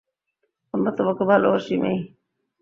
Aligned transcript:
আমরা 0.73 0.91
তোমাকে 0.97 1.23
ভালোবাসি, 1.23 1.73
মেই। 1.77 1.97